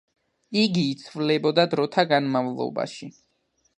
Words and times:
იგი 0.61 0.85
იცვლებოდა 0.93 1.67
დროთა 1.75 2.07
განმავლობაში. 2.13 3.11